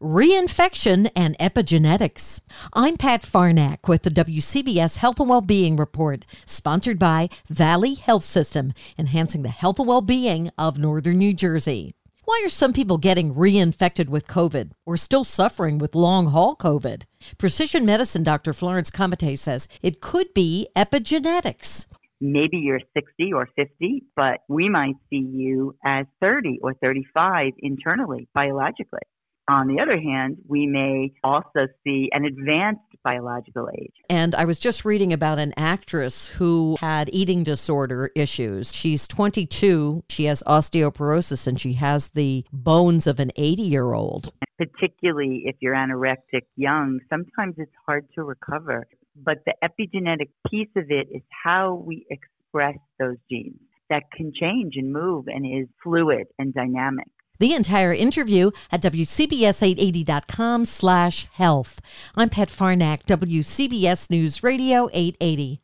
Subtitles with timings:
[0.00, 2.40] reinfection and epigenetics.
[2.72, 8.72] I'm Pat Farnack with the WCBS Health and Wellbeing Report, sponsored by Valley Health System,
[8.98, 11.94] enhancing the health and well-being of northern New Jersey.
[12.24, 17.04] Why are some people getting reinfected with COVID or still suffering with long haul COVID?
[17.38, 18.52] Precision medicine Dr.
[18.52, 21.86] Florence Comite says it could be epigenetics.
[22.20, 28.28] Maybe you're 60 or 50, but we might see you as 30 or 35 internally,
[28.34, 29.00] biologically.
[29.48, 33.94] On the other hand, we may also see an advanced biological age.
[34.10, 38.74] And I was just reading about an actress who had eating disorder issues.
[38.74, 44.32] She's 22, she has osteoporosis, and she has the bones of an 80 year old.
[44.58, 48.86] Particularly if you're anorectic young, sometimes it's hard to recover.
[49.16, 54.74] But the epigenetic piece of it is how we express those genes that can change
[54.76, 57.08] and move and is fluid and dynamic.
[57.40, 61.80] The entire interview at WCBS880.com slash health.
[62.16, 65.60] I'm Pat Farnack, WCBS News Radio 880.